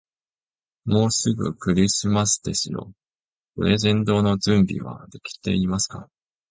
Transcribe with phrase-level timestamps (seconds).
[0.83, 2.91] もうすぐクリスマスですよ。
[3.55, 6.09] プレゼントの準備はできていますか。